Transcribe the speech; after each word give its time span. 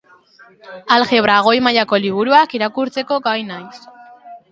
Aljebra 0.95 1.35
goi-mailako 1.47 1.99
liburuak 2.05 2.55
irakurtzeko 2.59 3.19
gai 3.29 3.35
naiz. 3.51 3.83